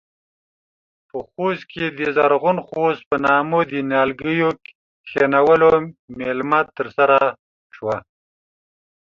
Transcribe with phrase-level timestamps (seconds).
[1.09, 4.49] په خوست کې د زرغون خوست په نامه د نيالګيو
[5.03, 5.71] کښېنولو
[6.17, 7.19] مېلمه ترسره
[7.75, 7.97] شوه.